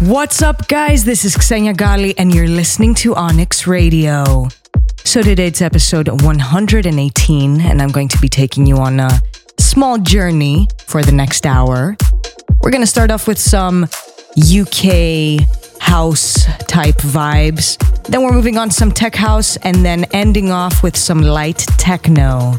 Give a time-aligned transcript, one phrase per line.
[0.00, 1.04] What's up, guys?
[1.04, 4.48] This is Xenia Ghali, and you're listening to Onyx Radio.
[5.04, 9.20] So, today it's episode 118, and I'm going to be taking you on a
[9.78, 11.96] small journey for the next hour.
[12.62, 13.84] We're going to start off with some
[14.34, 15.38] UK
[15.78, 17.78] house type vibes.
[18.02, 22.58] Then we're moving on some tech house, and then ending off with some light techno.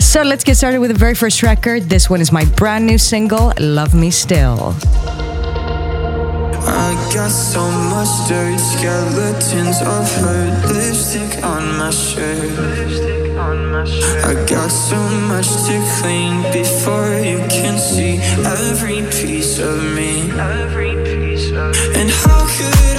[0.00, 1.82] So, let's get started with the very first record.
[1.90, 4.74] This one is my brand new single, Love Me Still.
[6.64, 7.60] I got so
[7.92, 13.13] much dirt, skeletons of hurt, lipstick on my shirt.
[13.84, 14.96] I got so
[15.28, 18.16] much to clean before you can see
[18.46, 20.30] every piece of me.
[21.94, 22.93] And how could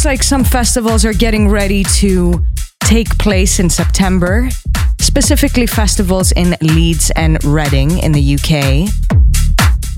[0.00, 2.42] looks like some festivals are getting ready to
[2.80, 4.48] take place in September,
[4.98, 8.88] specifically festivals in Leeds and Reading in the UK.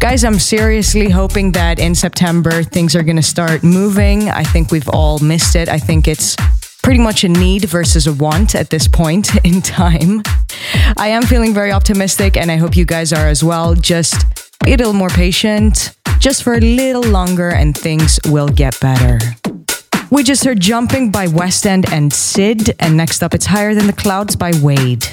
[0.01, 4.29] Guys, I'm seriously hoping that in September things are going to start moving.
[4.29, 5.69] I think we've all missed it.
[5.69, 6.35] I think it's
[6.83, 10.25] pretty much a need versus a want at this point in time.
[10.97, 13.77] I am feeling very optimistic and I hope you guys are as well.
[13.77, 14.17] Just
[14.65, 19.21] be a little more patient, just for a little longer, and things will get better.
[20.12, 23.87] We just heard Jumping by West End and Sid, and next up it's Higher Than
[23.87, 25.07] the Clouds by Wade.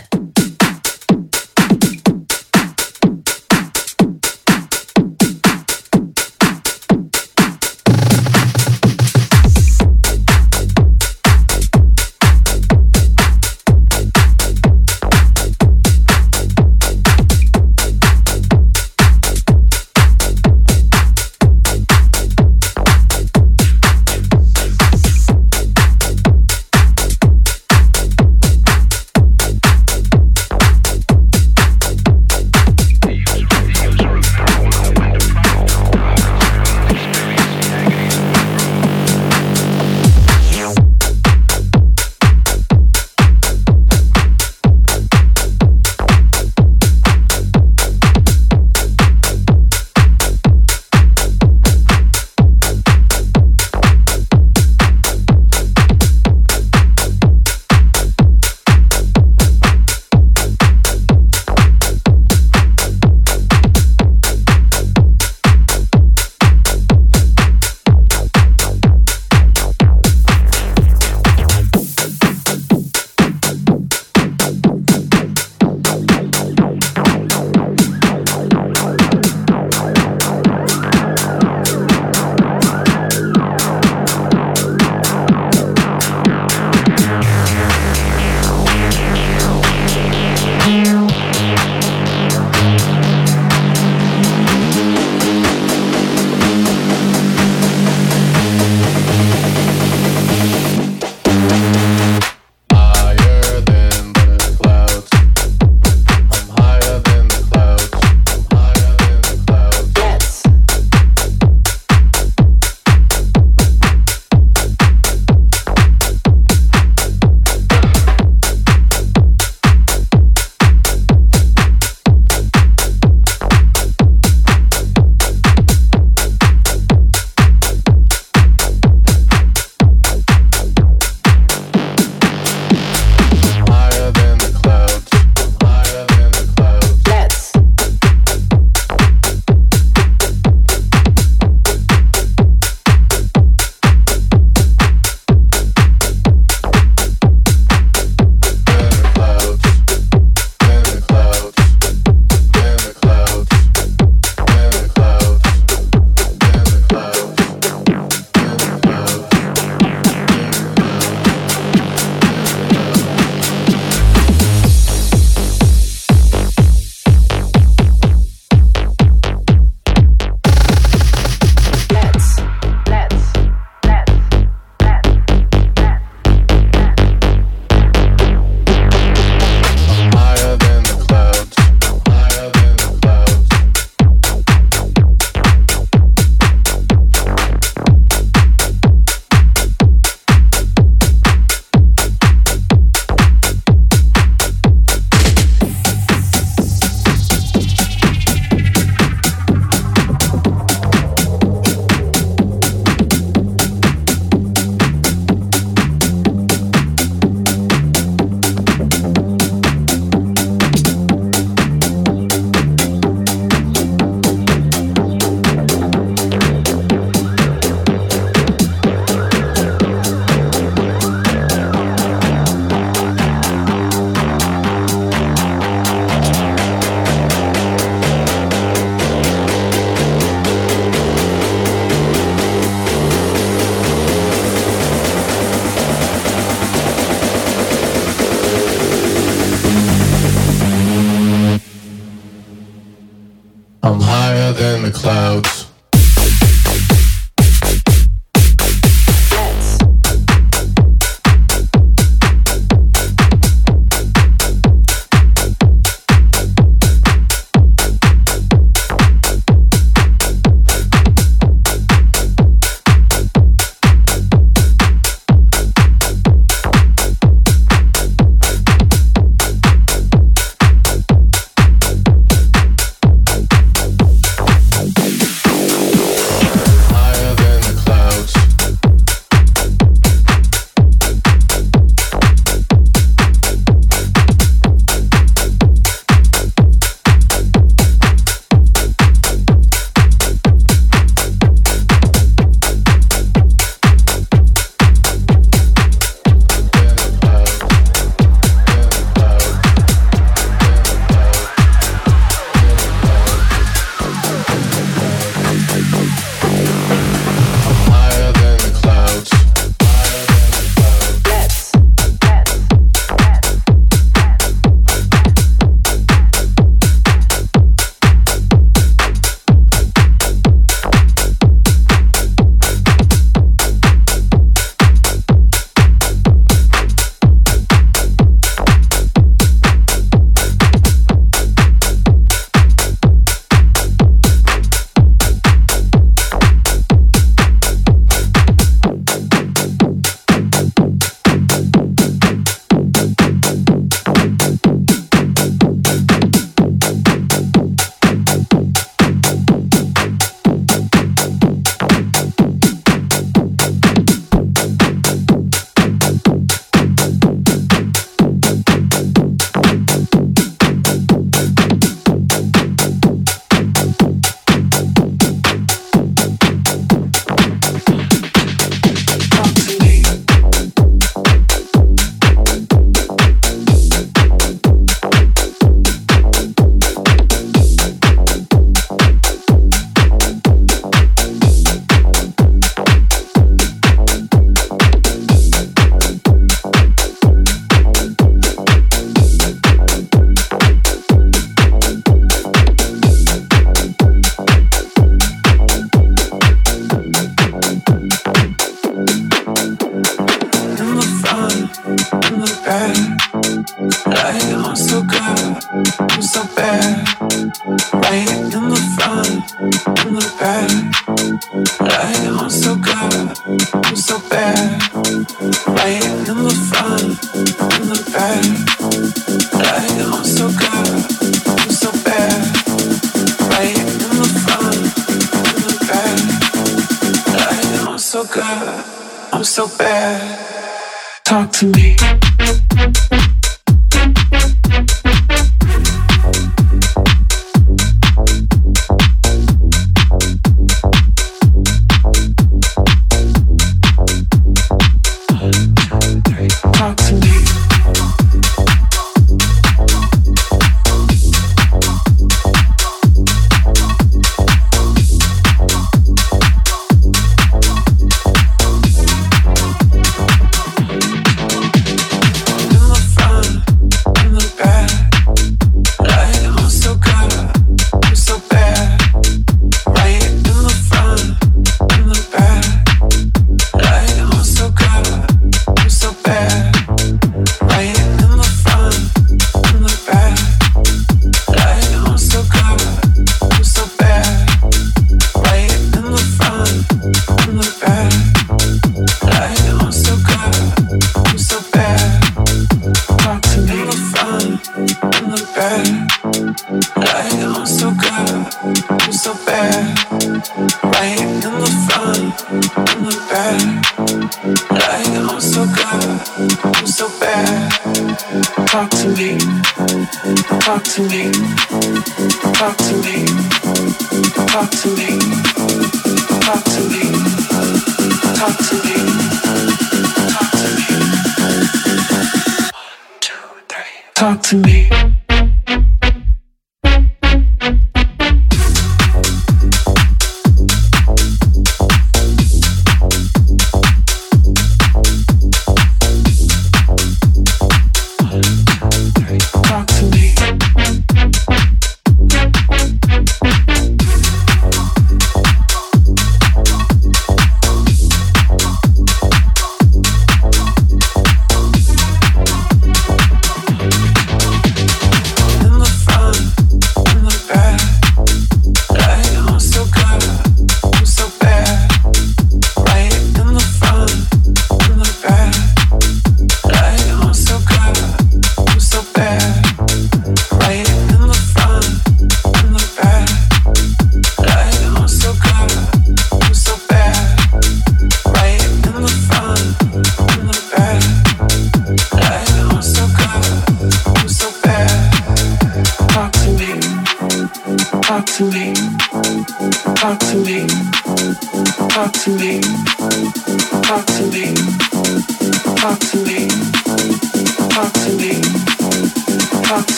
[524.50, 524.89] to me.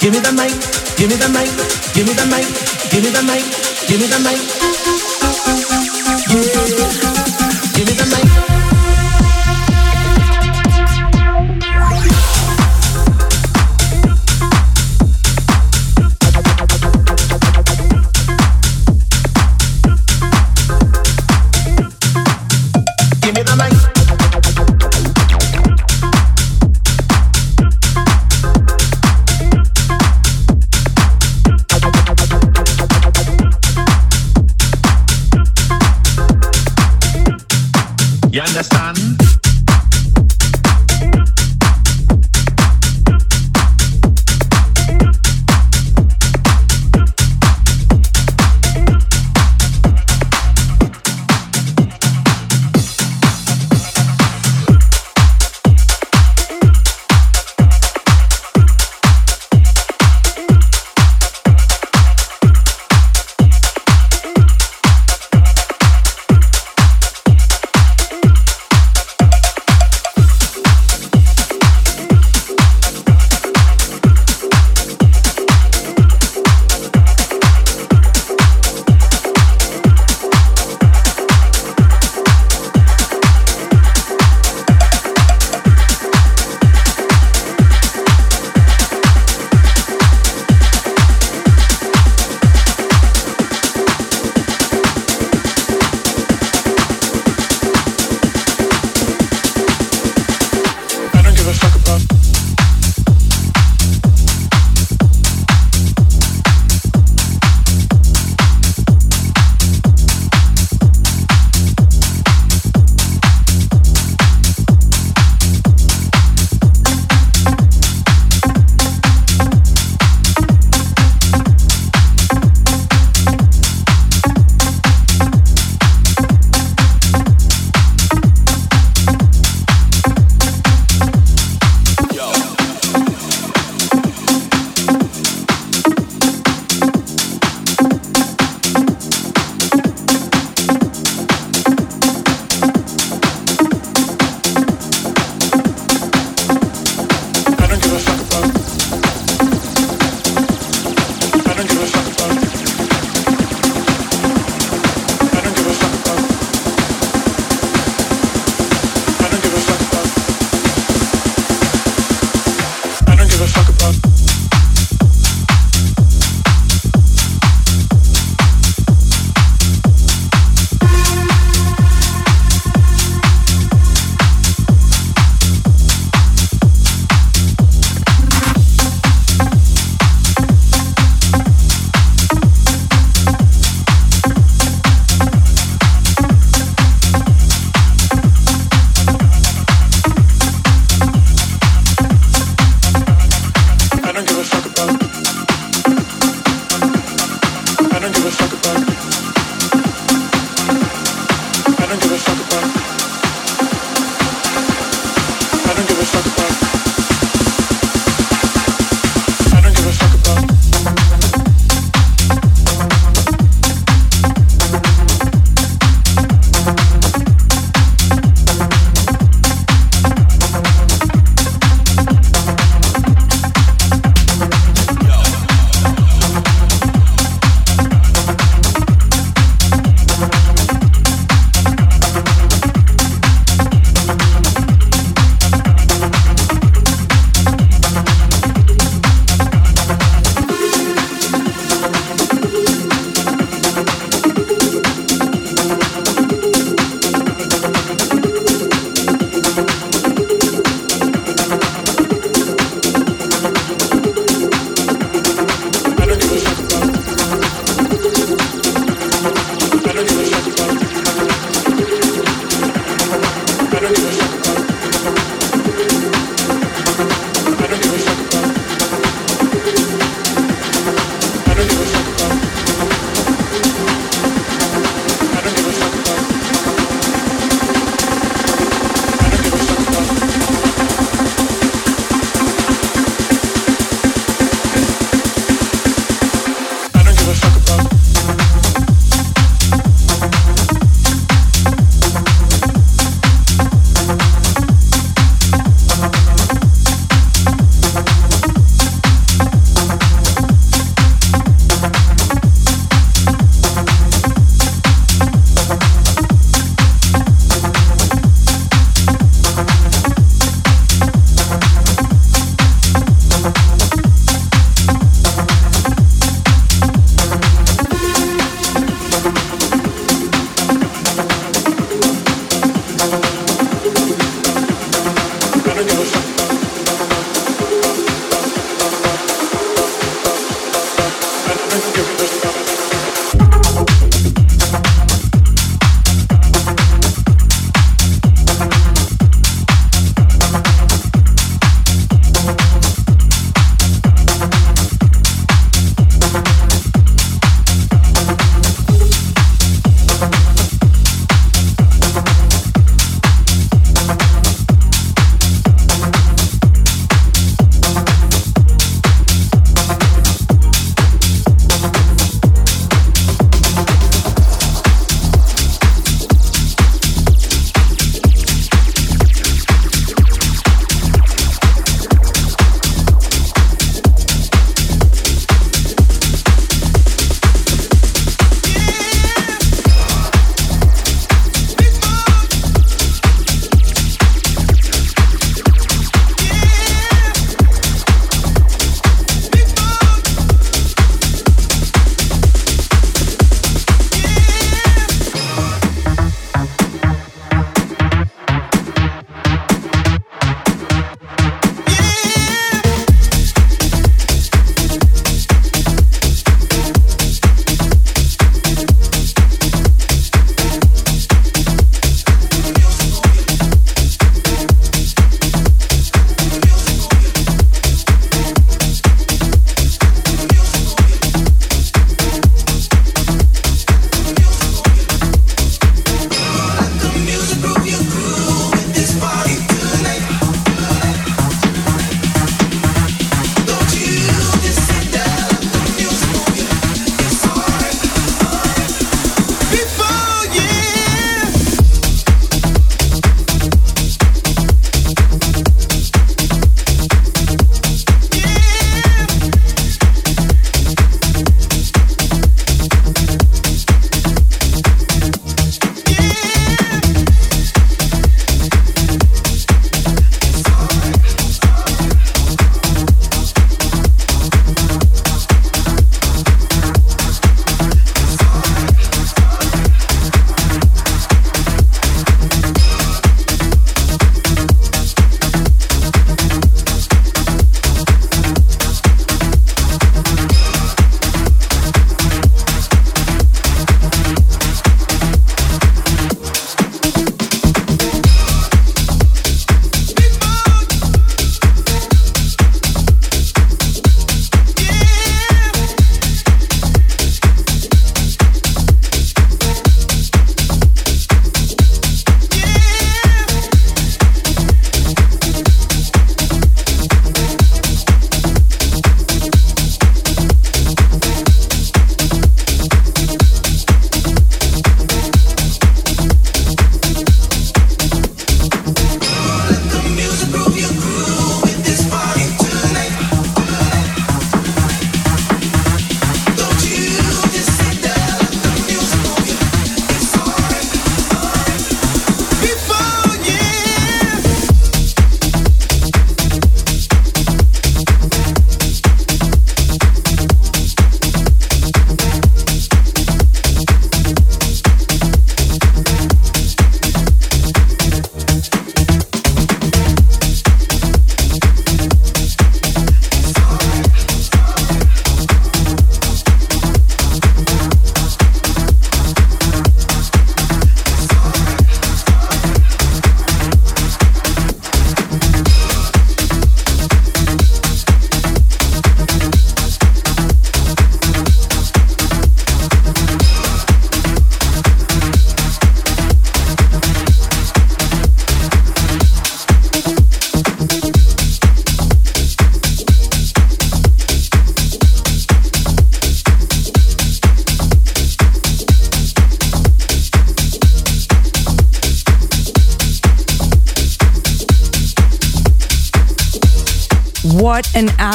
[0.00, 0.52] Give me the mic.
[0.96, 1.48] Give me the mic.
[1.92, 2.46] Give me the mic.
[2.90, 3.42] Give me the mic.
[3.88, 4.38] Give me the mic.
[6.30, 6.42] Yeah.
[7.74, 8.57] Give me the mic.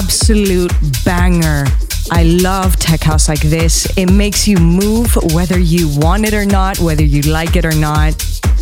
[0.03, 0.73] Absolute
[1.05, 1.65] banger.
[2.11, 3.87] I love tech house like this.
[3.97, 7.73] It makes you move whether you want it or not, whether you like it or
[7.73, 8.13] not.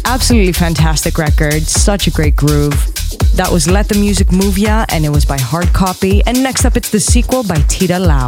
[0.06, 1.64] Absolutely fantastic record.
[1.64, 2.76] Such a great groove.
[3.36, 6.22] That was Let the Music Move Ya, and it was by Hard Copy.
[6.28, 8.28] And next up, it's the sequel by Tita Lau.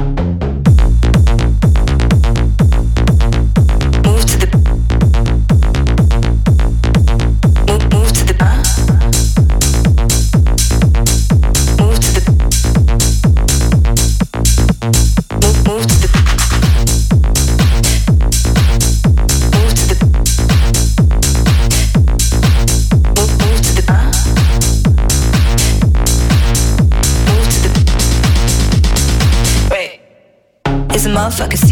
[31.21, 31.70] motherfuckers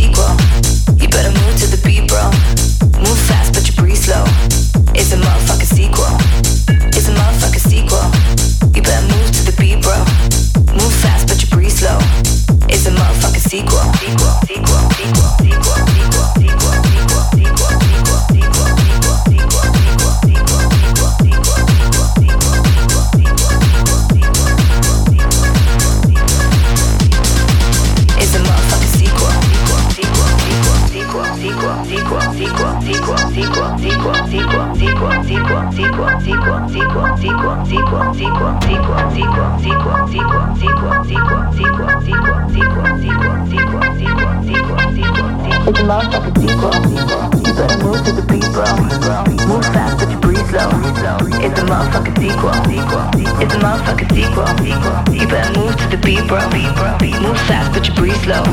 [56.30, 56.40] bro.
[57.22, 58.44] Move fast, but you breathe slow.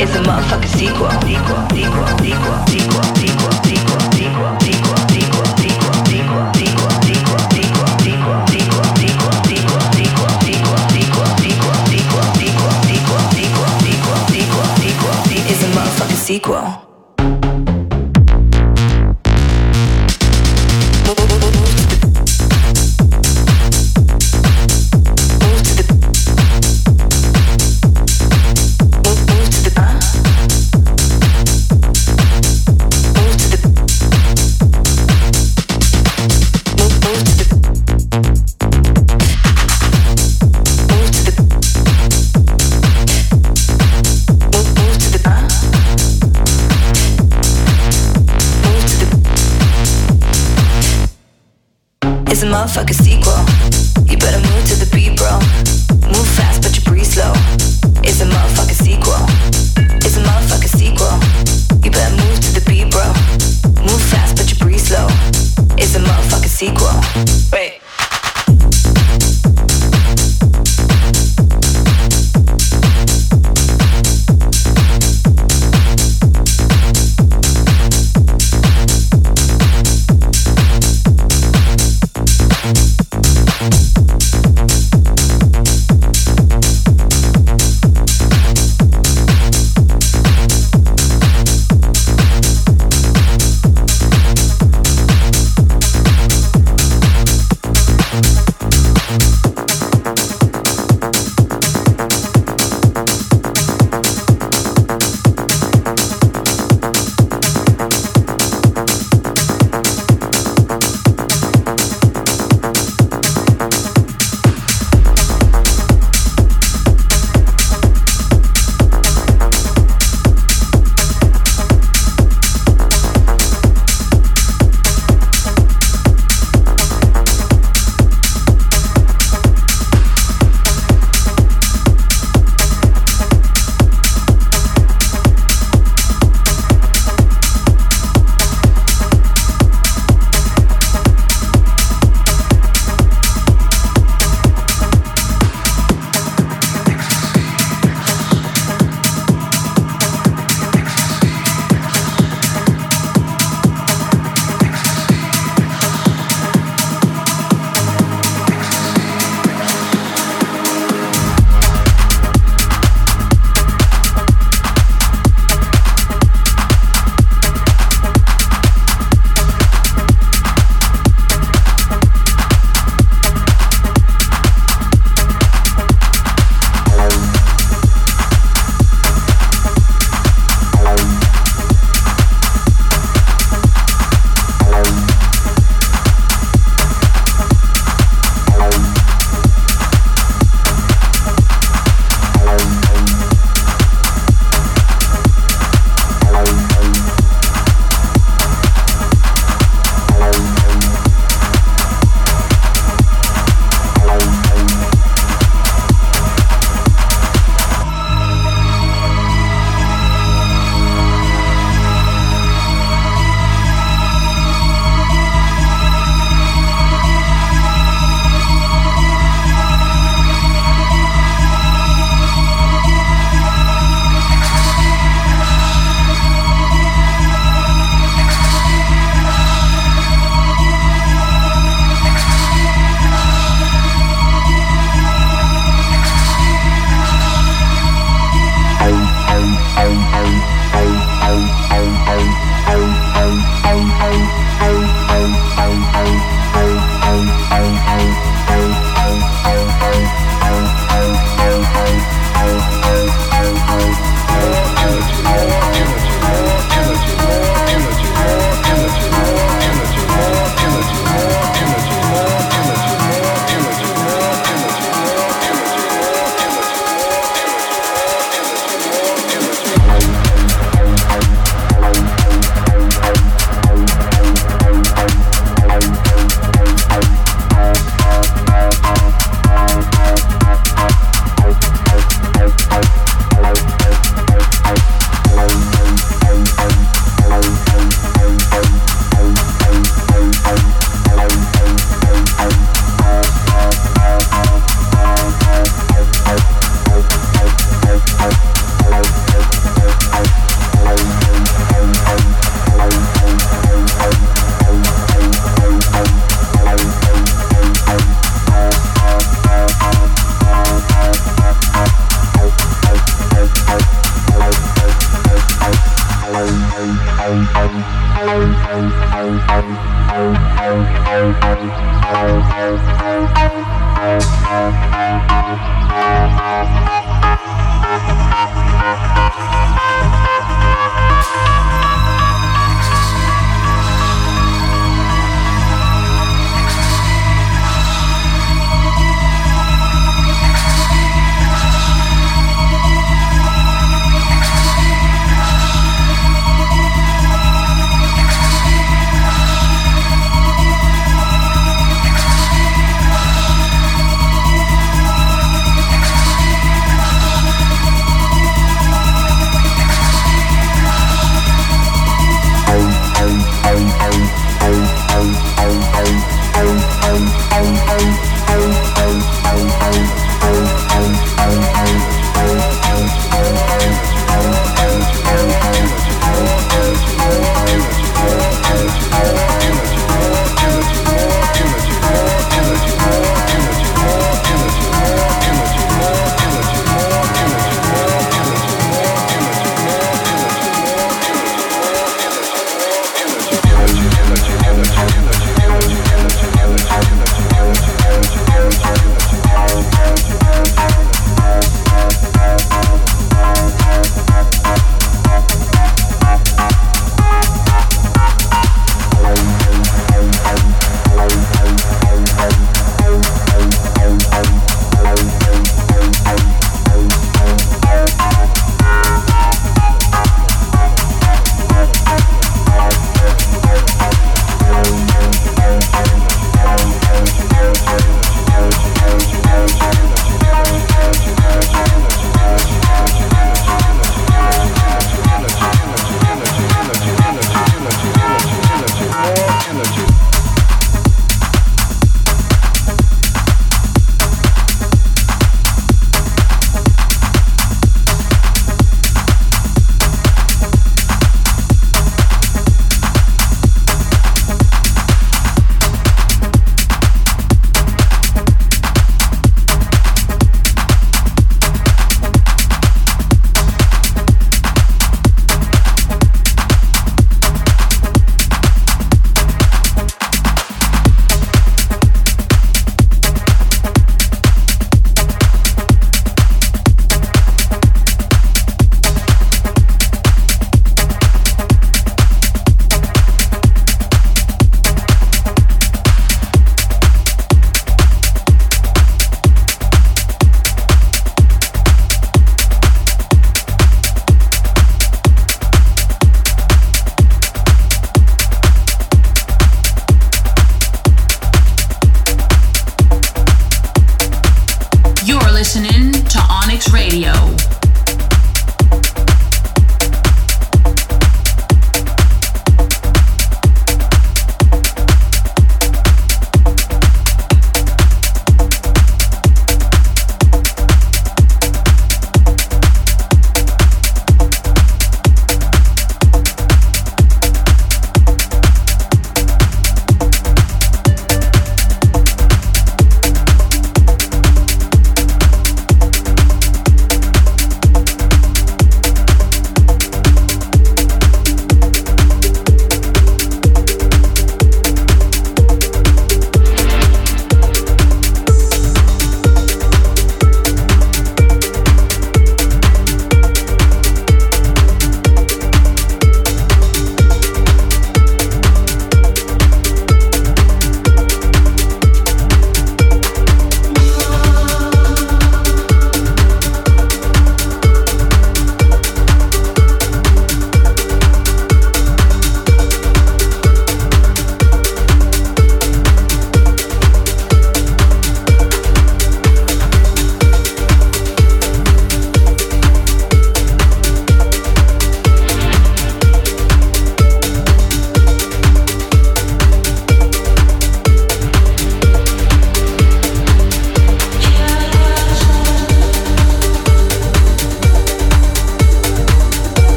[0.00, 2.71] It's a motherfucking sequel.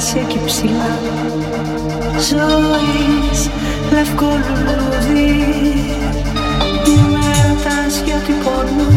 [0.00, 0.98] Φτάσει εκεί ψηλά
[2.28, 3.50] Ζωής
[3.92, 5.34] λευκό λουλούδι
[7.12, 8.88] Με ρωτάς γιατί πονώ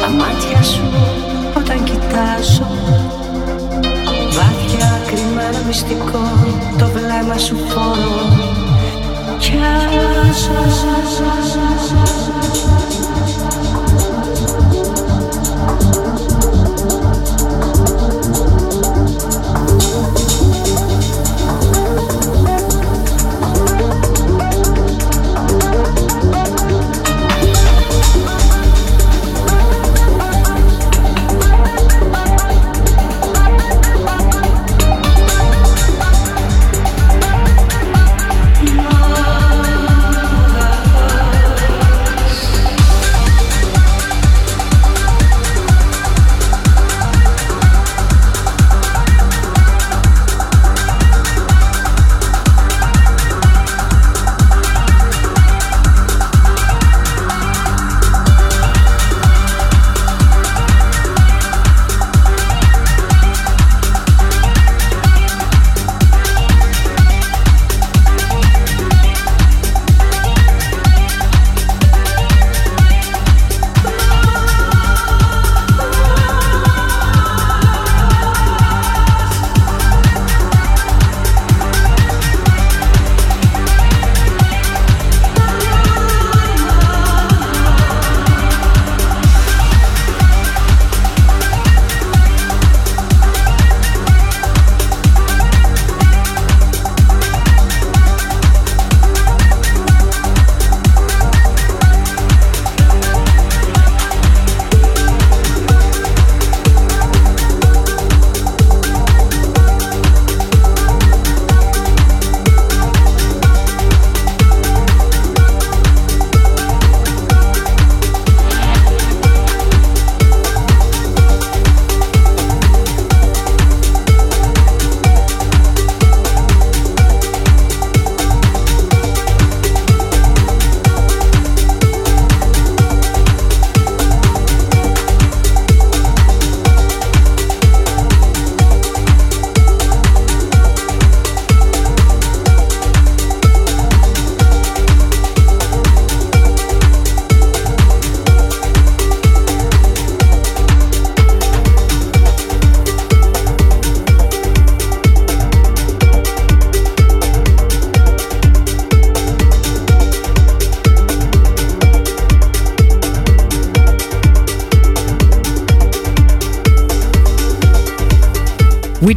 [0.00, 0.82] Τα μάτια σου
[1.56, 2.70] όταν κοιτάζω
[4.36, 6.22] Βάθια κρυμμένο μυστικό
[6.78, 8.20] Το βλέμμα σου φόρο
[9.38, 9.52] Κι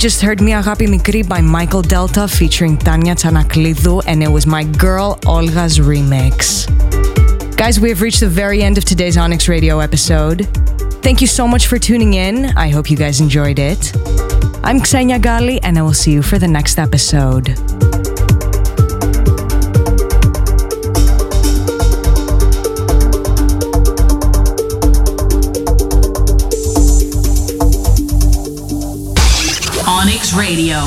[0.05, 4.63] just heard Mi Agapi Mikri by Michael Delta featuring Tanya Tsanaklidou, and it was my
[4.63, 6.67] girl Olga's remix.
[7.57, 10.47] Guys, we have reached the very end of today's Onyx Radio episode.
[11.01, 12.55] Thank you so much for tuning in.
[12.55, 13.95] I hope you guys enjoyed it.
[14.63, 17.57] I'm Xenia Ghali, and I will see you for the next episode.
[30.55, 30.84] Radio.